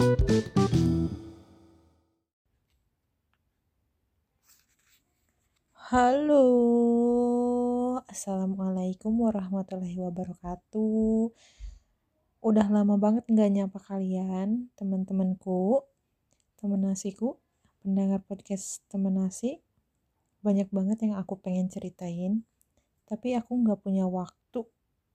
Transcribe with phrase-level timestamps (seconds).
[0.00, 0.16] Halo,
[8.08, 11.36] Assalamualaikum warahmatullahi wabarakatuh.
[12.40, 15.84] Udah lama banget nggak nyapa kalian, teman-temanku,
[16.56, 17.36] teman nasiku,
[17.84, 19.60] pendengar podcast teman nasi.
[20.40, 22.48] Banyak banget yang aku pengen ceritain,
[23.04, 24.64] tapi aku nggak punya waktu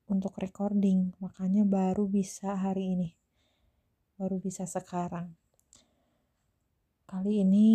[0.06, 3.25] untuk recording, makanya baru bisa hari ini.
[4.16, 5.36] Baru bisa sekarang.
[7.06, 7.68] Kali ini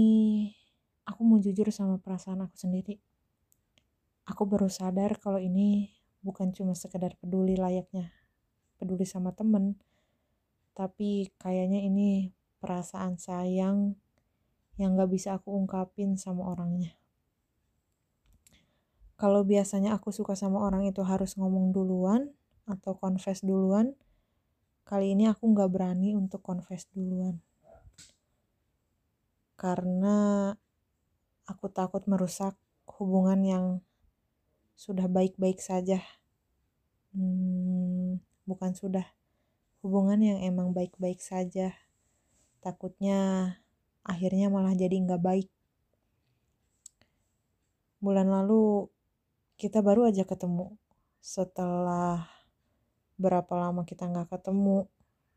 [1.05, 2.97] aku mau jujur sama perasaan aku sendiri.
[4.25, 5.93] Aku baru sadar kalau ini
[6.25, 8.13] bukan cuma sekedar peduli layaknya
[8.81, 9.77] peduli sama temen,
[10.73, 12.33] tapi kayaknya ini
[12.65, 13.93] perasaan sayang
[14.81, 16.97] yang gak bisa aku ungkapin sama orangnya.
[19.21, 22.33] Kalau biasanya aku suka sama orang itu harus ngomong duluan
[22.65, 23.93] atau confess duluan,
[24.91, 27.39] kali ini aku gak berani untuk confess duluan.
[29.55, 30.51] Karena
[31.47, 32.59] aku takut merusak
[32.99, 33.67] hubungan yang
[34.75, 36.03] sudah baik-baik saja.
[37.15, 38.19] Hmm,
[38.51, 39.07] bukan sudah
[39.87, 41.71] hubungan yang emang baik-baik saja.
[42.59, 43.55] Takutnya
[44.03, 45.49] akhirnya malah jadi nggak baik.
[48.03, 48.91] Bulan lalu
[49.55, 50.75] kita baru aja ketemu.
[51.23, 52.40] Setelah
[53.21, 54.89] berapa lama kita nggak ketemu?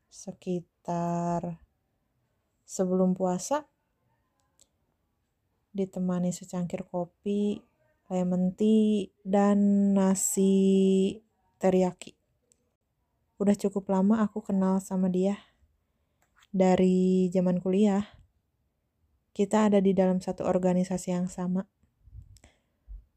[0.07, 1.59] Sekitar
[2.63, 3.67] sebelum puasa
[5.73, 7.57] ditemani secangkir kopi,
[8.13, 11.17] lemon tea, dan nasi
[11.57, 12.13] teriyaki.
[13.41, 15.41] Udah cukup lama aku kenal sama dia.
[16.53, 18.05] Dari zaman kuliah,
[19.33, 21.65] kita ada di dalam satu organisasi yang sama.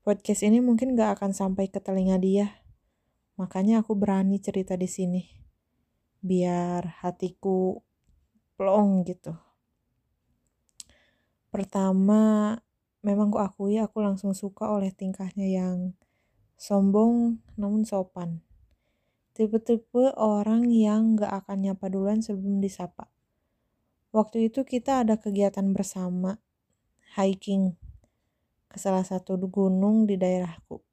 [0.00, 2.64] Podcast ini mungkin gak akan sampai ke telinga dia.
[3.36, 5.22] Makanya aku berani cerita di sini.
[6.24, 7.80] Biar hatiku
[8.56, 9.36] plong gitu.
[11.52, 12.56] Pertama,
[13.04, 15.92] memang ku akui aku langsung suka oleh tingkahnya yang
[16.56, 18.40] sombong namun sopan.
[19.36, 23.12] Tipe-tipe orang yang gak akan nyapa duluan sebelum disapa.
[24.16, 26.40] Waktu itu kita ada kegiatan bersama,
[27.20, 27.76] hiking
[28.72, 30.85] ke salah satu gunung di daerahku.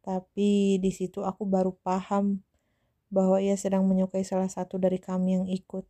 [0.00, 2.40] Tapi di situ aku baru paham
[3.12, 5.84] bahwa ia sedang menyukai salah satu dari kami yang ikut.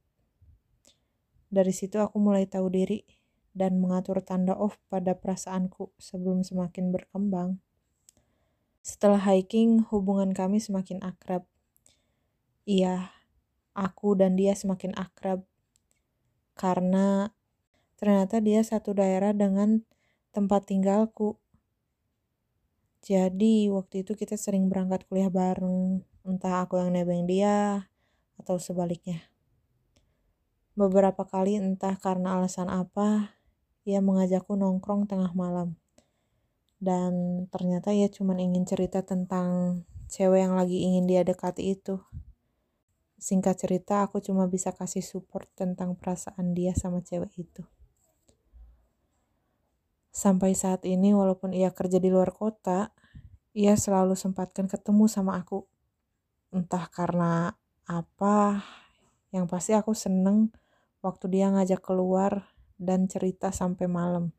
[1.50, 3.02] Dari situ aku mulai tahu diri
[3.50, 7.58] dan mengatur tanda off pada perasaanku sebelum semakin berkembang.
[8.80, 11.44] Setelah hiking, hubungan kami semakin akrab.
[12.64, 13.12] Iya,
[13.74, 15.44] aku dan dia semakin akrab
[16.60, 17.32] karena
[17.96, 19.80] ternyata dia satu daerah dengan
[20.36, 21.40] tempat tinggalku.
[23.00, 27.88] Jadi waktu itu kita sering berangkat kuliah bareng, entah aku yang nebeng dia
[28.36, 29.24] atau sebaliknya.
[30.76, 33.36] Beberapa kali entah karena alasan apa,
[33.88, 35.80] ia mengajakku nongkrong tengah malam.
[36.80, 39.80] Dan ternyata ia cuma ingin cerita tentang
[40.12, 42.00] cewek yang lagi ingin dia dekati itu.
[43.20, 47.64] Singkat cerita, aku cuma bisa kasih support tentang perasaan dia sama cewek itu.
[50.10, 52.90] Sampai saat ini walaupun ia kerja di luar kota,
[53.54, 55.66] ia selalu sempatkan ketemu sama aku.
[56.50, 57.54] Entah karena
[57.86, 58.62] apa,
[59.30, 60.50] yang pasti aku seneng
[61.02, 64.34] waktu dia ngajak keluar dan cerita sampai malam.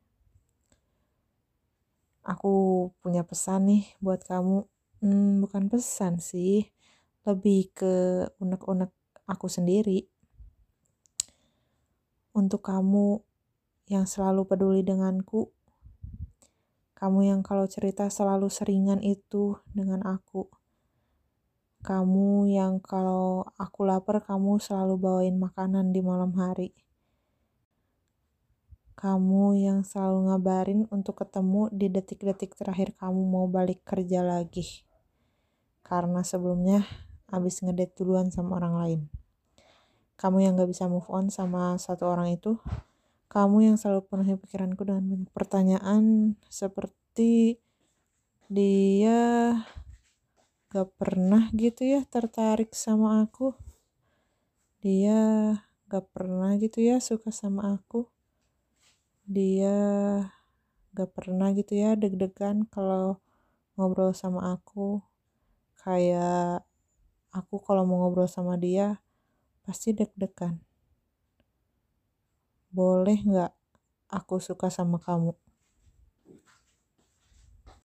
[2.22, 4.68] Aku punya pesan nih buat kamu.
[5.02, 6.70] Hmm, bukan pesan sih,
[7.26, 7.94] lebih ke
[8.38, 8.94] unek-unek
[9.26, 10.06] aku sendiri.
[12.32, 13.18] Untuk kamu
[13.90, 15.50] yang selalu peduli denganku,
[17.02, 20.46] kamu yang kalau cerita selalu seringan itu dengan aku.
[21.82, 26.70] Kamu yang kalau aku lapar kamu selalu bawain makanan di malam hari.
[28.94, 34.86] Kamu yang selalu ngabarin untuk ketemu di detik-detik terakhir kamu mau balik kerja lagi.
[35.82, 36.86] Karena sebelumnya
[37.26, 39.00] habis ngedate duluan sama orang lain.
[40.14, 42.62] Kamu yang gak bisa move on sama satu orang itu
[43.32, 47.56] kamu yang selalu penuhi pikiranku dengan banyak pertanyaan seperti
[48.52, 49.56] dia
[50.68, 53.56] gak pernah gitu ya tertarik sama aku.
[54.84, 55.56] Dia
[55.88, 58.04] gak pernah gitu ya suka sama aku.
[59.24, 59.80] Dia
[60.92, 63.16] gak pernah gitu ya deg-degan kalau
[63.80, 65.00] ngobrol sama aku.
[65.80, 66.68] Kayak
[67.32, 69.00] aku kalau mau ngobrol sama dia
[69.64, 70.60] pasti deg-degan
[72.76, 73.50] boleh nggak
[74.18, 75.32] aku suka sama kamu?